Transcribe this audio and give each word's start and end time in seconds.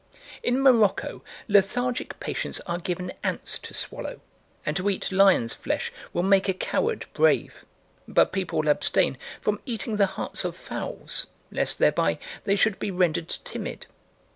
In 0.41 0.61
Morocco 0.63 1.23
lethargic 1.47 2.19
patients 2.19 2.59
are 2.61 2.79
given 2.79 3.13
ants 3.23 3.59
to 3.59 3.71
swallow, 3.75 4.19
and 4.65 4.75
to 4.75 4.89
eat 4.89 5.11
lion's 5.11 5.53
flesh 5.53 5.91
will 6.11 6.23
make 6.23 6.49
a 6.49 6.55
coward 6.55 7.05
brave; 7.13 7.63
but 8.07 8.31
people 8.31 8.67
abstain 8.67 9.19
from 9.41 9.61
eating 9.63 9.97
the 9.97 10.07
hearts 10.17 10.43
of 10.43 10.57
fowls, 10.57 11.27
lest 11.51 11.77
thereby 11.77 12.17
they 12.45 12.55
should 12.55 12.79
be 12.79 12.89
rendered 12.89 13.29
timid. 13.29 13.85